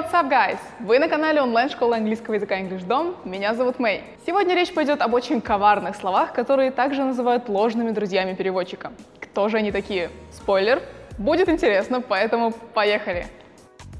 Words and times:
what's 0.00 0.14
up, 0.14 0.30
guys? 0.30 0.58
Вы 0.80 0.98
на 0.98 1.08
канале 1.08 1.42
онлайн-школы 1.42 1.96
английского 1.96 2.34
языка 2.34 2.58
English 2.58 2.86
Dom. 2.86 3.16
Меня 3.26 3.52
зовут 3.52 3.78
Мэй. 3.78 4.02
Сегодня 4.24 4.54
речь 4.54 4.72
пойдет 4.72 5.02
об 5.02 5.12
очень 5.12 5.42
коварных 5.42 5.94
словах, 5.94 6.32
которые 6.32 6.70
также 6.70 7.04
называют 7.04 7.50
ложными 7.50 7.90
друзьями 7.90 8.32
переводчика. 8.32 8.92
Кто 9.20 9.50
же 9.50 9.58
они 9.58 9.70
такие? 9.70 10.08
Спойлер, 10.32 10.80
будет 11.18 11.50
интересно, 11.50 12.00
поэтому 12.00 12.52
поехали. 12.72 13.26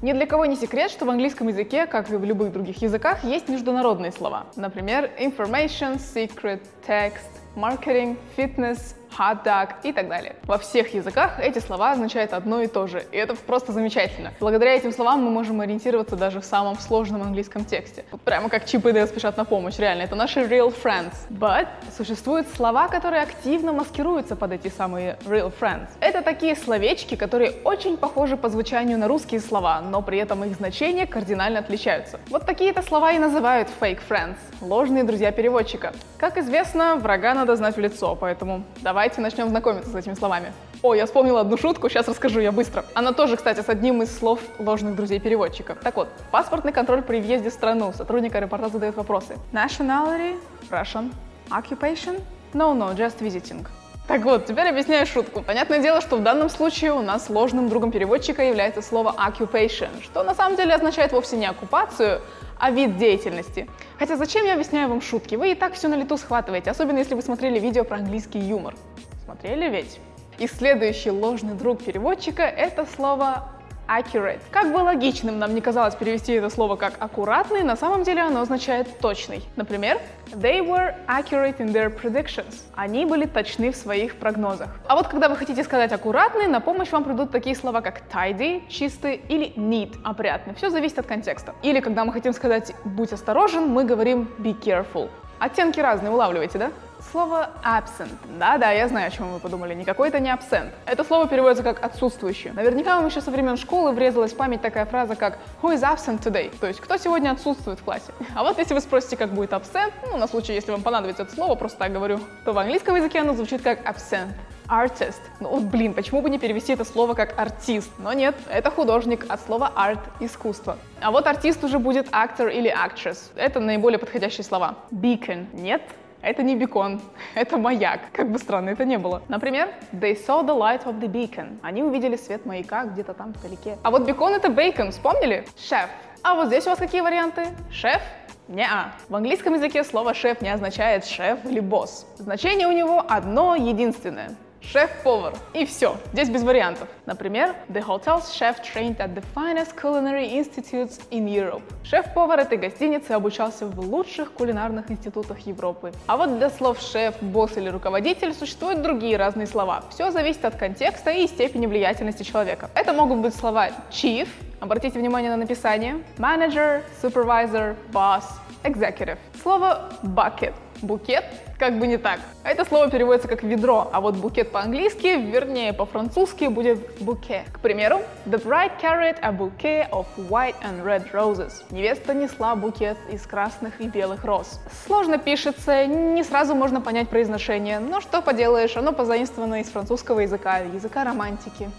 Ни 0.01 0.13
для 0.13 0.25
кого 0.25 0.47
не 0.47 0.55
секрет, 0.55 0.89
что 0.89 1.05
в 1.05 1.09
английском 1.11 1.49
языке, 1.49 1.85
как 1.85 2.09
и 2.09 2.15
в 2.15 2.23
любых 2.23 2.51
других 2.51 2.81
языках, 2.81 3.23
есть 3.23 3.47
международные 3.47 4.11
слова. 4.11 4.47
Например, 4.55 5.07
information, 5.19 5.97
secret, 5.97 6.61
text, 6.87 7.29
fitness, 7.55 8.95
hot 9.17 9.43
dog 9.43 9.69
и 9.83 9.91
так 9.91 10.07
далее. 10.07 10.35
Во 10.43 10.57
всех 10.57 10.93
языках 10.93 11.39
эти 11.39 11.59
слова 11.59 11.91
означают 11.91 12.33
одно 12.33 12.61
и 12.61 12.67
то 12.67 12.87
же, 12.87 13.03
и 13.11 13.17
это 13.17 13.35
просто 13.35 13.71
замечательно. 13.71 14.31
Благодаря 14.39 14.73
этим 14.75 14.91
словам 14.91 15.23
мы 15.23 15.29
можем 15.29 15.61
ориентироваться 15.61 16.15
даже 16.15 16.39
в 16.39 16.45
самом 16.45 16.77
сложном 16.79 17.21
английском 17.21 17.65
тексте. 17.65 18.05
Прямо 18.23 18.49
как 18.49 18.65
Чип 18.65 18.85
и 18.85 18.91
Дейл 18.91 19.07
спешат 19.07 19.37
на 19.37 19.45
помощь, 19.45 19.77
реально, 19.77 20.03
это 20.03 20.15
наши 20.15 20.41
real 20.41 20.73
friends. 20.73 21.13
But 21.29 21.67
существуют 21.95 22.47
слова, 22.55 22.87
которые 22.87 23.23
активно 23.23 23.73
маскируются 23.73 24.35
под 24.35 24.53
эти 24.53 24.69
самые 24.69 25.17
real 25.25 25.51
friends. 25.59 25.89
Это 25.99 26.21
такие 26.21 26.55
словечки, 26.55 27.15
которые 27.15 27.53
очень 27.63 27.97
похожи 27.97 28.37
по 28.37 28.49
звучанию 28.49 28.97
на 28.97 29.07
русские 29.07 29.39
слова, 29.41 29.81
но 29.81 30.01
при 30.01 30.19
этом 30.19 30.43
их 30.45 30.55
значения 30.55 31.05
кардинально 31.05 31.59
отличаются. 31.59 32.19
Вот 32.29 32.45
такие-то 32.45 32.81
слова 32.81 33.11
и 33.11 33.19
называют 33.19 33.67
fake 33.79 33.99
friends, 34.09 34.37
ложные 34.61 35.03
друзья 35.03 35.31
переводчика. 35.31 35.93
Как 36.17 36.37
известно, 36.37 36.95
врага 36.95 37.33
надо 37.41 37.55
знать 37.55 37.75
в 37.75 37.79
лицо, 37.79 38.15
поэтому 38.15 38.63
давай 38.81 39.01
Давайте 39.01 39.21
начнем 39.21 39.49
знакомиться 39.49 39.89
с 39.89 39.95
этими 39.95 40.13
словами. 40.13 40.53
О, 40.83 40.93
я 40.93 41.07
вспомнила 41.07 41.41
одну 41.41 41.57
шутку, 41.57 41.89
сейчас 41.89 42.07
расскажу 42.07 42.39
я 42.39 42.51
быстро. 42.51 42.85
Она 42.93 43.13
тоже, 43.13 43.35
кстати, 43.35 43.61
с 43.61 43.67
одним 43.67 44.03
из 44.03 44.15
слов 44.15 44.39
ложных 44.59 44.95
друзей 44.95 45.19
переводчиков. 45.19 45.79
Так 45.79 45.95
вот, 45.95 46.07
паспортный 46.29 46.71
контроль 46.71 47.01
при 47.01 47.19
въезде 47.19 47.49
в 47.49 47.53
страну. 47.53 47.93
Сотрудник 47.93 48.35
аэропорта 48.35 48.69
задает 48.69 48.95
вопросы. 48.95 49.37
Nationality? 49.51 50.37
Russian. 50.69 51.11
Occupation? 51.49 52.21
No, 52.53 52.75
no, 52.75 52.95
just 52.95 53.19
visiting. 53.19 53.65
Так 54.11 54.25
вот, 54.25 54.45
теперь 54.45 54.67
объясняю 54.67 55.05
шутку. 55.05 55.41
Понятное 55.41 55.79
дело, 55.79 56.01
что 56.01 56.17
в 56.17 56.21
данном 56.21 56.49
случае 56.49 56.91
у 56.91 57.01
нас 57.01 57.29
ложным 57.29 57.69
другом 57.69 57.91
переводчика 57.91 58.43
является 58.43 58.81
слово 58.81 59.15
occupation, 59.17 59.87
что 60.03 60.21
на 60.23 60.35
самом 60.35 60.57
деле 60.57 60.73
означает 60.73 61.13
вовсе 61.13 61.37
не 61.37 61.45
оккупацию, 61.45 62.19
а 62.59 62.71
вид 62.71 62.97
деятельности. 62.97 63.69
Хотя 63.97 64.17
зачем 64.17 64.45
я 64.45 64.55
объясняю 64.55 64.89
вам 64.89 65.01
шутки? 65.01 65.35
Вы 65.35 65.53
и 65.53 65.55
так 65.55 65.75
все 65.75 65.87
на 65.87 65.95
лету 65.95 66.17
схватываете, 66.17 66.71
особенно 66.71 66.97
если 66.97 67.15
вы 67.15 67.21
смотрели 67.21 67.57
видео 67.57 67.85
про 67.85 67.99
английский 67.99 68.39
юмор. 68.39 68.75
Смотрели 69.23 69.69
ведь? 69.69 69.97
И 70.39 70.47
следующий 70.47 71.11
ложный 71.11 71.53
друг 71.53 71.81
переводчика— 71.81 72.43
это 72.43 72.85
слово 72.85 73.47
accurate. 73.91 74.39
Как 74.51 74.71
бы 74.71 74.77
логичным 74.77 75.37
нам 75.37 75.53
не 75.53 75.61
казалось 75.61 75.95
перевести 75.95 76.33
это 76.33 76.49
слово 76.49 76.75
как 76.77 76.93
аккуратный, 76.99 77.63
на 77.63 77.75
самом 77.75 78.03
деле 78.03 78.21
оно 78.21 78.41
означает 78.41 78.99
точный. 78.99 79.43
Например, 79.57 79.99
they 80.33 80.61
were 80.61 80.95
accurate 81.07 81.57
in 81.57 81.73
their 81.73 81.89
predictions. 81.89 82.55
Они 82.75 83.05
были 83.05 83.25
точны 83.25 83.71
в 83.71 83.75
своих 83.75 84.15
прогнозах. 84.15 84.69
А 84.87 84.95
вот 84.95 85.07
когда 85.07 85.27
вы 85.27 85.35
хотите 85.35 85.63
сказать 85.63 85.91
аккуратный, 85.91 86.47
на 86.47 86.61
помощь 86.61 86.91
вам 86.91 87.03
придут 87.03 87.31
такие 87.31 87.55
слова, 87.55 87.81
как 87.81 88.01
tidy, 88.11 88.67
чистый 88.69 89.15
или 89.15 89.53
neat, 89.57 89.95
опрятный. 90.03 90.53
Все 90.55 90.69
зависит 90.69 90.99
от 90.99 91.07
контекста. 91.07 91.53
Или 91.61 91.81
когда 91.81 92.05
мы 92.05 92.13
хотим 92.13 92.33
сказать 92.33 92.73
будь 92.85 93.11
осторожен, 93.11 93.67
мы 93.67 93.83
говорим 93.83 94.29
be 94.39 94.57
careful. 94.57 95.09
Оттенки 95.39 95.79
разные, 95.79 96.11
улавливаете, 96.11 96.59
да? 96.59 96.71
Слово 97.11 97.49
absent. 97.63 98.11
Да-да, 98.37 98.71
я 98.71 98.87
знаю, 98.87 99.07
о 99.07 99.09
чем 99.09 99.33
вы 99.33 99.39
подумали. 99.39 99.73
Никакой 99.73 100.09
это 100.09 100.19
не 100.19 100.29
absent. 100.29 100.71
Это 100.85 101.03
слово 101.03 101.27
переводится 101.27 101.63
как 101.63 101.83
отсутствующий. 101.83 102.51
Наверняка 102.51 102.97
вам 102.97 103.07
еще 103.07 103.21
со 103.21 103.31
времен 103.31 103.57
школы 103.57 103.91
врезалась 103.91 104.33
в 104.33 104.37
память 104.37 104.61
такая 104.61 104.85
фраза, 104.85 105.15
как 105.15 105.39
who 105.61 105.73
is 105.73 105.81
absent 105.81 106.21
today? 106.21 106.53
То 106.59 106.67
есть, 106.67 106.79
кто 106.79 106.97
сегодня 106.97 107.31
отсутствует 107.31 107.79
в 107.79 107.83
классе? 107.83 108.11
А 108.35 108.43
вот 108.43 108.57
если 108.57 108.73
вы 108.73 108.81
спросите, 108.81 109.17
как 109.17 109.31
будет 109.31 109.51
absent, 109.51 109.91
ну, 110.09 110.17
на 110.17 110.27
случай, 110.27 110.53
если 110.53 110.71
вам 110.71 110.83
понадобится 110.83 111.23
это 111.23 111.33
слово, 111.33 111.55
просто 111.55 111.79
так 111.79 111.91
говорю, 111.91 112.19
то 112.45 112.53
в 112.53 112.57
английском 112.57 112.95
языке 112.95 113.19
оно 113.19 113.33
звучит 113.33 113.61
как 113.61 113.79
absent. 113.85 114.29
Artist. 114.71 115.19
Ну 115.41 115.49
вот, 115.49 115.63
блин, 115.63 115.93
почему 115.93 116.21
бы 116.21 116.29
не 116.29 116.39
перевести 116.39 116.71
это 116.71 116.85
слово 116.85 117.13
как 117.13 117.37
артист? 117.37 117.91
Но 117.99 118.13
нет, 118.13 118.35
это 118.49 118.71
художник 118.71 119.25
от 119.27 119.41
слова 119.41 119.69
art— 119.75 119.99
искусство. 120.21 120.77
А 121.01 121.11
вот 121.11 121.27
артист 121.27 121.61
уже 121.65 121.77
будет 121.77 122.07
actor 122.11 122.49
или 122.49 122.73
actress. 122.73 123.17
Это 123.35 123.59
наиболее 123.59 123.99
подходящие 123.99 124.45
слова. 124.45 124.75
Beacon— 124.91 125.47
нет, 125.53 125.81
это 126.21 126.43
не 126.43 126.55
бекон, 126.55 127.01
это 127.35 127.57
маяк, 127.57 128.01
как 128.13 128.31
бы 128.31 128.37
странно 128.37 128.69
это 128.69 128.85
не 128.85 128.97
было. 128.97 129.21
Например, 129.27 129.69
they 129.91 130.15
saw 130.15 130.45
the 130.45 130.57
light 130.57 130.83
of 130.85 130.99
the 130.99 131.07
beacon. 131.07 131.57
Они 131.61 131.83
увидели 131.83 132.15
свет 132.15 132.45
маяка 132.45 132.85
где-то 132.85 133.13
там 133.13 133.33
вдалеке. 133.33 133.77
А 133.83 133.91
вот 133.91 134.07
бекон 134.07 134.33
это 134.33 134.49
бейкон, 134.49 134.91
вспомнили? 134.91 135.45
Шеф. 135.57 135.89
А 136.23 136.35
вот 136.35 136.47
здесь 136.47 136.65
у 136.67 136.69
вас 136.69 136.79
какие 136.79 137.01
варианты? 137.01 137.47
Шеф 137.71 138.01
не-а. 138.47 138.91
В 139.07 139.15
английском 139.15 139.53
языке 139.53 139.83
слово 139.83 140.13
«шеф» 140.13 140.41
не 140.41 140.49
означает 140.49 141.05
«шеф» 141.05 141.45
или 141.45 141.61
«босс». 141.61 142.05
Значение 142.17 142.67
у 142.67 142.71
него 142.71 143.03
одно 143.07 143.55
единственное 143.55 144.35
шеф-повар. 144.61 145.33
И 145.53 145.65
все, 145.65 145.97
здесь 146.13 146.29
без 146.29 146.43
вариантов. 146.43 146.87
Например, 147.05 147.55
the 147.69 147.85
hotel's 147.85 148.31
chef 148.33 148.61
trained 148.61 148.97
at 148.97 149.13
the 149.15 149.23
finest 149.35 149.75
culinary 149.75 150.27
institutes 150.27 150.99
in 151.11 151.27
Europe. 151.27 151.61
Шеф-повар 151.83 152.39
этой 152.39 152.57
гостиницы 152.57 153.11
обучался 153.11 153.65
в 153.65 153.79
лучших 153.79 154.31
кулинарных 154.33 154.89
институтах 154.91 155.39
Европы. 155.39 155.91
А 156.07 156.17
вот 156.17 156.37
для 156.37 156.49
слов 156.49 156.79
шеф, 156.79 157.15
босс 157.21 157.57
или 157.57 157.69
руководитель 157.69 158.33
существуют 158.33 158.81
другие 158.81 159.17
разные 159.17 159.47
слова. 159.47 159.83
Все 159.89 160.11
зависит 160.11 160.45
от 160.45 160.55
контекста 160.55 161.11
и 161.11 161.27
степени 161.27 161.65
влиятельности 161.65 162.23
человека. 162.23 162.69
Это 162.75 162.93
могут 162.93 163.19
быть 163.19 163.35
слова 163.35 163.69
chief, 163.89 164.27
обратите 164.59 164.99
внимание 164.99 165.31
на 165.31 165.37
написание, 165.37 166.01
manager, 166.17 166.83
supervisor, 167.01 167.75
boss, 167.91 168.23
executive. 168.63 169.17
Слово 169.41 169.89
bucket 170.03 170.53
Букет 170.81 171.25
как 171.59 171.77
бы 171.77 171.85
не 171.85 171.97
так. 171.97 172.19
Это 172.43 172.65
слово 172.65 172.89
переводится 172.89 173.27
как 173.27 173.43
ведро, 173.43 173.89
а 173.93 174.01
вот 174.01 174.15
букет 174.15 174.51
по-английски, 174.51 175.07
вернее 175.07 175.73
по-французски, 175.73 176.45
будет 176.45 176.79
буке. 176.99 177.43
К 177.53 177.59
примеру, 177.59 178.01
the 178.25 178.43
bride 178.43 178.71
carried 178.81 179.17
a 179.21 179.31
bouquet 179.31 179.87
of 179.91 180.07
white 180.17 180.55
and 180.63 180.83
red 180.83 181.11
roses. 181.11 181.63
Невеста 181.69 182.15
несла 182.15 182.55
букет 182.55 182.97
из 183.11 183.21
красных 183.27 183.79
и 183.79 183.87
белых 183.87 184.25
роз. 184.25 184.59
Сложно 184.87 185.19
пишется, 185.19 185.85
не 185.85 186.23
сразу 186.23 186.55
можно 186.55 186.81
понять 186.81 187.09
произношение, 187.09 187.79
но 187.79 188.01
что 188.01 188.23
поделаешь, 188.23 188.75
оно 188.75 188.91
позаимствовано 188.91 189.61
из 189.61 189.67
французского 189.67 190.21
языка, 190.21 190.59
языка 190.59 191.03
романтики. 191.03 191.69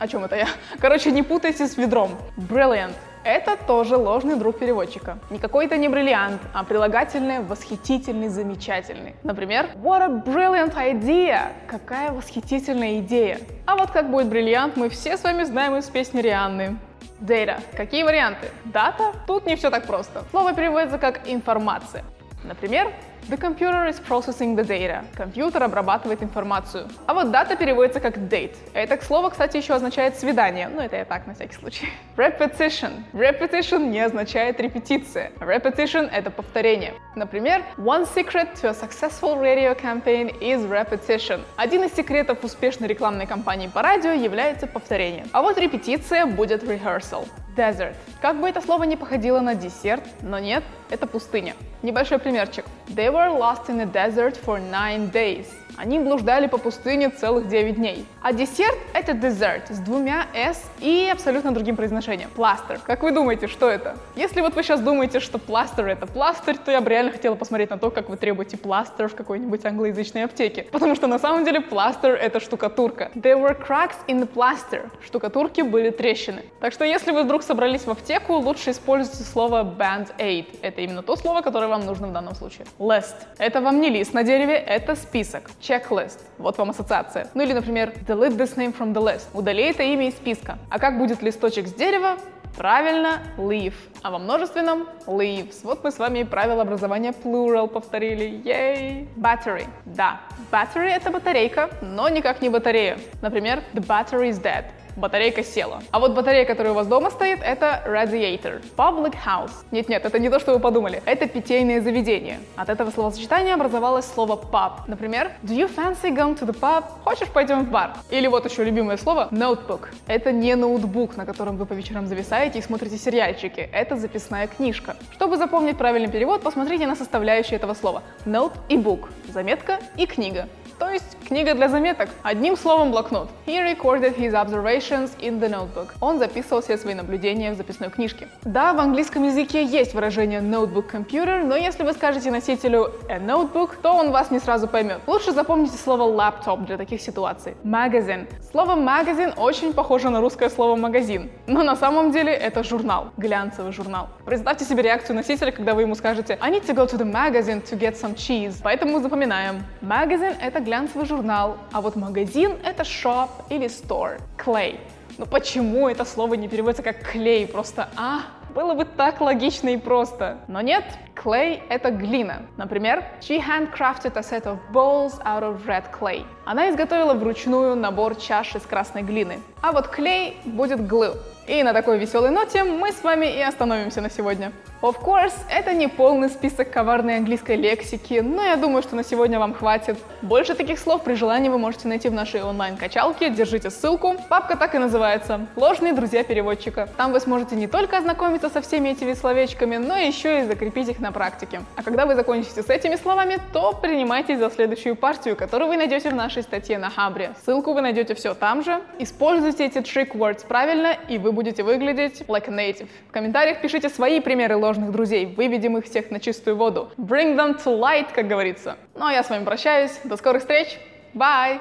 О 0.00 0.08
чем 0.08 0.24
это 0.24 0.34
я? 0.34 0.48
Короче, 0.80 1.12
не 1.12 1.22
путайте 1.22 1.68
с 1.68 1.76
ведром. 1.76 2.10
Brilliant 2.36 2.94
это 3.24 3.56
тоже 3.56 3.96
ложный 3.96 4.36
друг 4.36 4.58
переводчика. 4.58 5.18
Не 5.30 5.38
какой-то 5.38 5.76
не 5.76 5.88
бриллиант, 5.88 6.40
а 6.52 6.62
прилагательное 6.64 7.40
восхитительный, 7.40 8.28
замечательный. 8.28 9.16
Например, 9.22 9.70
what 9.82 10.02
a 10.02 10.08
brilliant 10.08 10.74
idea! 10.74 11.52
Какая 11.66 12.12
восхитительная 12.12 13.00
идея! 13.00 13.40
А 13.66 13.76
вот 13.76 13.90
как 13.90 14.10
будет 14.10 14.28
бриллиант, 14.28 14.76
мы 14.76 14.88
все 14.88 15.16
с 15.16 15.24
вами 15.24 15.44
знаем 15.44 15.76
из 15.76 15.86
песни 15.86 16.20
Рианны. 16.20 16.76
Data. 17.20 17.60
Какие 17.76 18.02
варианты? 18.02 18.48
Дата? 18.64 19.12
Тут 19.26 19.46
не 19.46 19.56
все 19.56 19.70
так 19.70 19.86
просто. 19.86 20.24
Слово 20.30 20.52
переводится 20.52 20.98
как 20.98 21.20
информация. 21.26 22.04
Например, 22.42 22.92
The 23.26 23.38
computer 23.38 23.86
is 23.86 23.98
processing 24.00 24.54
the 24.54 24.64
data. 24.64 25.02
Компьютер 25.16 25.62
обрабатывает 25.62 26.22
информацию. 26.22 26.88
А 27.06 27.14
вот 27.14 27.30
дата 27.30 27.56
переводится 27.56 27.98
как 27.98 28.18
date. 28.18 28.54
Это 28.74 29.02
слово, 29.02 29.30
кстати, 29.30 29.56
еще 29.56 29.72
означает 29.72 30.18
свидание. 30.18 30.68
Ну, 30.68 30.82
это 30.82 30.96
я 30.96 31.06
так, 31.06 31.26
на 31.26 31.34
всякий 31.34 31.54
случай. 31.54 31.88
Repetition. 32.16 33.02
Repetition 33.14 33.86
не 33.86 34.00
означает 34.00 34.60
репетиция. 34.60 35.32
Repetition— 35.40 36.10
это 36.12 36.30
повторение. 36.30 36.92
Например, 37.16 37.62
one 37.78 38.06
secret 38.14 38.60
to 38.60 38.68
a 38.68 38.74
successful 38.74 39.40
radio 39.40 39.74
campaign 39.74 40.30
is 40.40 40.68
repetition. 40.68 41.40
Один 41.56 41.84
из 41.84 41.94
секретов 41.94 42.44
успешной 42.44 42.88
рекламной 42.88 43.26
кампании 43.26 43.68
по 43.68 43.80
радио 43.80 44.10
является 44.10 44.66
повторение. 44.66 45.24
А 45.32 45.40
вот 45.40 45.56
репетиция 45.56 46.26
будет 46.26 46.62
rehearsal. 46.62 47.26
Desert. 47.56 47.94
Как 48.20 48.40
бы 48.40 48.48
это 48.48 48.60
слово 48.60 48.84
не 48.84 48.96
походило 48.96 49.40
на 49.40 49.54
десерт, 49.54 50.02
но 50.22 50.38
нет, 50.38 50.64
это 50.90 51.06
пустыня. 51.06 51.54
Небольшой 51.82 52.18
примерчик. 52.18 52.64
They 52.88 53.12
were 53.14 53.30
lost 53.30 53.70
in 53.70 53.78
the 53.78 53.86
desert 53.86 54.36
for 54.36 54.58
nine 54.58 55.08
days. 55.08 55.63
Они 55.76 55.98
блуждали 55.98 56.46
по 56.46 56.58
пустыне 56.58 57.10
целых 57.10 57.48
9 57.48 57.76
дней. 57.76 58.06
А 58.22 58.32
десерт— 58.32 58.78
это 58.94 59.12
dessert 59.12 59.72
с 59.72 59.78
двумя 59.78 60.26
s 60.34 60.62
и 60.80 61.08
абсолютно 61.12 61.52
другим 61.52 61.76
произношением. 61.76 62.30
Пластер. 62.30 62.80
Как 62.84 63.02
вы 63.02 63.10
думаете, 63.10 63.48
что 63.48 63.68
это? 63.68 63.96
Если 64.14 64.40
вот 64.40 64.54
вы 64.54 64.62
сейчас 64.62 64.80
думаете, 64.80 65.20
что 65.20 65.38
пластер— 65.38 65.86
это 65.88 66.06
пластырь, 66.06 66.56
то 66.56 66.70
я 66.70 66.80
бы 66.80 66.90
реально 66.90 67.10
хотела 67.10 67.34
посмотреть 67.34 67.70
на 67.70 67.78
то, 67.78 67.90
как 67.90 68.08
вы 68.08 68.16
требуете 68.16 68.56
пластер 68.56 69.08
в 69.08 69.14
какой-нибудь 69.14 69.64
англоязычной 69.64 70.24
аптеке. 70.24 70.66
Потому 70.70 70.94
что 70.94 71.06
на 71.06 71.18
самом 71.18 71.44
деле 71.44 71.60
пластер— 71.60 72.12
это 72.22 72.40
штукатурка. 72.40 73.10
There 73.14 73.36
were 73.36 73.56
cracks 73.56 73.96
in 74.06 74.20
the 74.20 74.28
plaster. 74.32 74.90
Штукатурке 75.04 75.64
были 75.64 75.90
трещины. 75.90 76.42
Так 76.60 76.72
что 76.72 76.84
если 76.84 77.10
вы 77.10 77.24
вдруг 77.24 77.42
собрались 77.42 77.82
в 77.82 77.90
аптеку, 77.90 78.34
лучше 78.34 78.70
используйте 78.70 79.24
слово 79.24 79.64
band-aid. 79.64 80.46
Это 80.62 80.80
именно 80.82 81.02
то 81.02 81.16
слово, 81.16 81.42
которое 81.42 81.66
вам 81.66 81.84
нужно 81.84 82.06
в 82.06 82.12
данном 82.12 82.34
случае. 82.34 82.66
List. 82.78 83.14
Это 83.38 83.60
вам 83.60 83.80
не 83.80 83.90
лист 83.90 84.14
на 84.14 84.22
дереве, 84.22 84.54
это 84.54 84.94
список 84.94 85.50
checklist. 85.66 86.20
Вот 86.38 86.58
вам 86.58 86.70
ассоциация. 86.70 87.28
Ну 87.34 87.42
или, 87.42 87.52
например, 87.52 87.94
delete 88.06 88.36
this 88.36 88.56
name 88.56 88.76
from 88.76 88.92
the 88.92 89.02
list. 89.02 89.26
Удали 89.32 89.62
это 89.62 89.82
имя 89.82 90.08
из 90.08 90.14
списка. 90.14 90.58
А 90.70 90.78
как 90.78 90.98
будет 90.98 91.22
листочек 91.22 91.66
с 91.66 91.72
дерева? 91.72 92.16
Правильно, 92.56 93.18
leave. 93.36 93.74
А 94.02 94.10
во 94.12 94.18
множественном 94.18 94.86
leaves. 95.06 95.56
Вот 95.64 95.82
мы 95.82 95.90
с 95.90 95.98
вами 95.98 96.20
и 96.20 96.24
правила 96.24 96.62
образования 96.62 97.12
plural 97.12 97.66
повторили. 97.66 98.26
Yay! 98.44 99.08
Battery. 99.16 99.66
Да, 99.86 100.20
battery— 100.52 100.88
это 100.96 101.10
батарейка, 101.10 101.70
но 101.82 102.08
никак 102.08 102.42
не 102.42 102.50
батарея. 102.50 102.98
Например, 103.22 103.60
the 103.72 103.84
battery 103.84 104.30
is 104.30 104.40
dead 104.40 104.66
батарейка 104.96 105.42
села. 105.42 105.82
А 105.90 105.98
вот 105.98 106.12
батарея, 106.12 106.44
которая 106.44 106.72
у 106.72 106.76
вас 106.76 106.86
дома 106.86 107.10
стоит, 107.10 107.40
это 107.42 107.82
radiator. 107.86 108.62
Public 108.76 109.14
house. 109.26 109.52
Нет-нет, 109.70 110.04
это 110.04 110.18
не 110.18 110.30
то, 110.30 110.38
что 110.38 110.52
вы 110.54 110.60
подумали. 110.60 111.02
Это 111.04 111.26
питейное 111.26 111.80
заведение. 111.80 112.40
От 112.56 112.68
этого 112.68 112.90
словосочетания 112.90 113.54
образовалось 113.54 114.06
слово 114.06 114.36
pub. 114.36 114.72
Например, 114.86 115.32
do 115.42 115.54
you 115.54 115.68
fancy 115.74 116.14
going 116.14 116.38
to 116.38 116.46
the 116.46 116.58
pub? 116.58 116.84
Хочешь, 117.04 117.28
пойдем 117.28 117.64
в 117.64 117.70
бар? 117.70 117.94
Или 118.10 118.26
вот 118.26 118.50
еще 118.50 118.64
любимое 118.64 118.96
слово 118.96 119.28
notebook. 119.30 119.88
Это 120.06 120.32
не 120.32 120.54
ноутбук, 120.54 121.16
на 121.16 121.26
котором 121.26 121.56
вы 121.56 121.66
по 121.66 121.72
вечерам 121.72 122.06
зависаете 122.06 122.58
и 122.58 122.62
смотрите 122.62 122.98
сериальчики. 122.98 123.68
Это 123.72 123.96
записная 123.96 124.46
книжка. 124.46 124.96
Чтобы 125.12 125.36
запомнить 125.36 125.78
правильный 125.78 126.10
перевод, 126.10 126.42
посмотрите 126.42 126.86
на 126.86 126.96
составляющие 126.96 127.56
этого 127.56 127.74
слова. 127.74 128.02
Note 128.24 128.54
и 128.68 128.76
book. 128.76 129.08
Заметка 129.32 129.78
и 129.96 130.06
книга. 130.06 130.48
То 130.78 130.90
есть 130.90 131.16
книга 131.26 131.54
для 131.54 131.68
заметок. 131.68 132.08
Одним 132.22 132.56
словом, 132.56 132.90
блокнот. 132.90 133.28
He 133.46 133.58
recorded 133.58 134.16
his 134.16 134.32
observations 134.32 135.10
in 135.20 135.40
the 135.40 135.48
notebook. 135.48 135.92
Он 136.00 136.18
записывал 136.18 136.62
все 136.62 136.76
свои 136.76 136.94
наблюдения 136.94 137.52
в 137.52 137.56
записной 137.56 137.90
книжке. 137.90 138.28
Да, 138.42 138.72
в 138.72 138.80
английском 138.80 139.24
языке 139.24 139.64
есть 139.64 139.94
выражение 139.94 140.40
notebook 140.40 140.90
computer, 140.90 141.44
но 141.44 141.56
если 141.56 141.82
вы 141.82 141.92
скажете 141.92 142.30
носителю 142.30 142.92
a 143.08 143.18
notebook, 143.18 143.70
то 143.82 143.92
он 143.92 144.10
вас 144.10 144.30
не 144.30 144.38
сразу 144.38 144.66
поймет. 144.66 145.00
Лучше 145.06 145.32
запомните 145.32 145.76
слово 145.76 146.10
laptop 146.10 146.66
для 146.66 146.76
таких 146.76 147.00
ситуаций. 147.00 147.54
Magazine. 147.64 148.26
Слово 148.50 148.76
magazine 148.76 149.34
очень 149.36 149.72
похоже 149.72 150.10
на 150.10 150.20
русское 150.20 150.50
слово 150.50 150.76
магазин, 150.76 151.30
но 151.46 151.62
на 151.62 151.76
самом 151.76 152.10
деле 152.12 152.32
это 152.32 152.62
журнал, 152.64 153.08
глянцевый 153.16 153.72
журнал. 153.72 154.08
Представьте 154.24 154.64
себе 154.64 154.82
реакцию 154.82 155.16
носителя, 155.16 155.50
когда 155.52 155.74
вы 155.74 155.82
ему 155.82 155.94
скажете 155.94 156.38
I 156.40 156.50
need 156.50 156.66
to 156.66 156.74
go 156.74 156.86
to 156.86 156.98
the 156.98 157.10
magazine 157.10 157.62
to 157.62 157.78
get 157.78 157.94
some 157.94 158.14
cheese. 158.14 158.56
Поэтому 158.62 159.00
запоминаем. 159.00 159.62
Magazine— 159.80 160.36
это 160.40 160.60
глянцевый 160.64 161.06
журнал, 161.06 161.58
а 161.72 161.80
вот 161.80 161.96
магазин— 161.96 162.56
это 162.64 162.82
shop 162.82 163.28
или 163.50 163.66
store. 163.66 164.20
Clay. 164.36 164.80
Ну 165.18 165.26
почему 165.26 165.88
это 165.88 166.04
слово 166.04 166.34
не 166.34 166.48
переводится 166.48 166.82
как 166.82 167.02
клей? 167.02 167.46
Просто 167.46 167.88
а? 167.96 168.22
Было 168.54 168.74
бы 168.74 168.84
так 168.84 169.20
логично 169.20 169.70
и 169.70 169.76
просто. 169.76 170.38
Но 170.48 170.60
нет, 170.60 170.84
clay— 171.14 171.60
это 171.68 171.90
глина. 171.90 172.42
Например, 172.56 173.04
she 173.20 173.40
handcrafted 173.40 174.16
a 174.16 174.22
set 174.22 174.44
of 174.44 174.58
bowls 174.72 175.20
out 175.24 175.42
of 175.42 175.66
red 175.66 175.84
clay. 175.92 176.24
Она 176.44 176.70
изготовила 176.70 177.14
вручную 177.14 177.74
набор 177.76 178.14
чаш 178.14 178.54
из 178.54 178.62
красной 178.62 179.02
глины. 179.02 179.40
А 179.60 179.72
вот 179.72 179.88
клей 179.88 180.36
будет 180.44 180.80
glue. 180.80 181.16
И 181.46 181.62
на 181.62 181.74
такой 181.74 181.98
веселой 181.98 182.30
ноте 182.30 182.64
мы 182.64 182.90
с 182.90 183.02
вами 183.02 183.26
и 183.26 183.40
остановимся 183.42 184.00
на 184.00 184.08
сегодня. 184.08 184.50
Of 184.80 185.02
course, 185.02 185.34
это 185.50 185.72
не 185.72 185.88
полный 185.88 186.28
список 186.28 186.70
коварной 186.70 187.16
английской 187.18 187.56
лексики, 187.56 188.20
но 188.22 188.42
я 188.42 188.56
думаю, 188.56 188.82
что 188.82 188.96
на 188.96 189.04
сегодня 189.04 189.38
вам 189.38 189.54
хватит. 189.54 189.98
Больше 190.22 190.54
таких 190.54 190.78
слов 190.78 191.02
при 191.02 191.14
желании 191.14 191.50
вы 191.50 191.58
можете 191.58 191.88
найти 191.88 192.08
в 192.08 192.12
нашей 192.12 192.42
онлайн-качалке, 192.42 193.30
держите 193.30 193.70
ссылку. 193.70 194.16
Папка 194.28 194.56
так 194.56 194.74
и 194.74 194.78
называется 194.78 195.46
«Ложные 195.56 195.92
друзья 195.92 196.24
переводчика». 196.24 196.88
Там 196.96 197.12
вы 197.12 197.20
сможете 197.20 197.56
не 197.56 197.66
только 197.66 197.98
ознакомиться 197.98 198.48
со 198.48 198.62
всеми 198.62 198.90
этими 198.90 199.12
словечками, 199.12 199.76
но 199.76 199.96
еще 199.96 200.40
и 200.40 200.44
закрепить 200.44 200.88
их 200.88 200.98
на 200.98 201.12
практике. 201.12 201.60
А 201.76 201.82
когда 201.82 202.06
вы 202.06 202.14
закончите 202.14 202.62
с 202.62 202.70
этими 202.70 202.96
словами, 202.96 203.38
то 203.52 203.72
принимайтесь 203.72 204.38
за 204.38 204.50
следующую 204.50 204.96
партию, 204.96 205.36
которую 205.36 205.68
вы 205.68 205.76
найдете 205.76 206.10
в 206.10 206.14
нашей 206.14 206.42
статье 206.42 206.78
на 206.78 206.88
Хабре. 206.88 207.34
Ссылку 207.44 207.74
вы 207.74 207.82
найдете 207.82 208.14
все 208.14 208.34
там 208.34 208.62
же. 208.62 208.80
Используйте 208.98 209.66
эти 209.66 209.78
trick 209.78 210.12
words 210.12 210.46
правильно, 210.46 210.96
и 211.08 211.18
вы 211.18 211.33
будете 211.34 211.62
выглядеть 211.62 212.22
like 212.28 212.48
a 212.48 212.52
native. 212.52 212.88
В 213.08 213.12
комментариях 213.12 213.60
пишите 213.60 213.88
свои 213.88 214.20
примеры 214.20 214.56
ложных 214.56 214.90
друзей, 214.92 215.26
выведем 215.26 215.76
их 215.76 215.84
всех 215.84 216.10
на 216.10 216.20
чистую 216.20 216.56
воду. 216.56 216.90
Bring 216.96 217.36
them 217.36 217.62
to 217.62 217.78
light, 217.78 218.06
как 218.14 218.28
говорится. 218.28 218.76
Ну 218.94 219.06
а 219.06 219.12
я 219.12 219.22
с 219.22 219.30
вами 219.30 219.44
прощаюсь. 219.44 219.98
До 220.04 220.16
скорых 220.16 220.42
встреч. 220.42 220.78
Bye! 221.14 221.60